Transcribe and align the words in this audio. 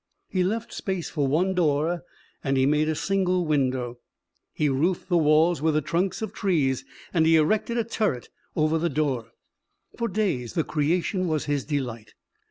He 0.29 0.43
left 0.43 0.73
space 0.73 1.11
for 1.11 1.27
one 1.27 1.53
door 1.53 2.01
and 2.43 2.57
he 2.57 2.65
made 2.65 2.89
a 2.89 2.95
single 2.95 3.45
window. 3.45 3.99
He 4.51 4.67
roofed 4.67 5.09
the 5.09 5.15
walls 5.17 5.61
with 5.61 5.75
the 5.75 5.81
trunks 5.81 6.23
of 6.23 6.33
trees 6.33 6.83
and 7.13 7.27
he 7.27 7.35
erected 7.35 7.77
a 7.77 7.83
turret 7.83 8.29
over 8.55 8.79
the 8.79 8.89
door. 8.89 9.27
For 9.95 10.07
days 10.07 10.53
the 10.53 10.63
creation 10.63 11.27
was 11.27 11.45
his 11.45 11.65
delight. 11.65 12.15